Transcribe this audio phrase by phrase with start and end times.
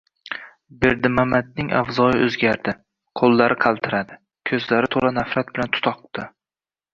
[0.83, 2.73] Berdimamatning avzoyi o’zgardi.
[3.21, 4.19] Qo’llari qaltiradi.
[4.53, 6.27] Ko’zlari to’la nafrat bilan tutoqdi: